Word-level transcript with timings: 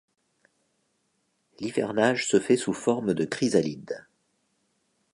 L'hivernage 1.59 2.25
se 2.25 2.39
fait 2.39 2.57
sous 2.57 2.73
forme 2.73 3.13
de 3.13 3.23
chrysalide. 3.23 4.07